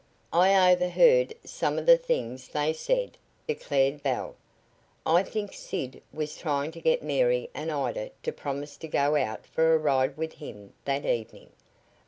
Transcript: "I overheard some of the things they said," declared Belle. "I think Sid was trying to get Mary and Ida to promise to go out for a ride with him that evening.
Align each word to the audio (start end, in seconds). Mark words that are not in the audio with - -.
"I 0.33 0.71
overheard 0.71 1.35
some 1.45 1.77
of 1.77 1.85
the 1.85 1.95
things 1.95 2.47
they 2.47 2.73
said," 2.73 3.19
declared 3.47 4.01
Belle. 4.01 4.33
"I 5.05 5.21
think 5.21 5.53
Sid 5.53 6.01
was 6.11 6.35
trying 6.35 6.71
to 6.71 6.81
get 6.81 7.03
Mary 7.03 7.51
and 7.53 7.71
Ida 7.71 8.09
to 8.23 8.31
promise 8.31 8.77
to 8.77 8.87
go 8.87 9.15
out 9.15 9.45
for 9.45 9.75
a 9.75 9.77
ride 9.77 10.17
with 10.17 10.33
him 10.33 10.73
that 10.85 11.05
evening. 11.05 11.51